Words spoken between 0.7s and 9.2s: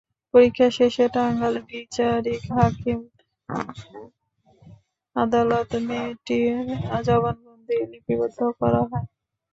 শেষে টাঙ্গাইল বিচারিক হাকিম আদালতে মেয়েটির জবানবন্দি লিপিবদ্ধ করা হয়।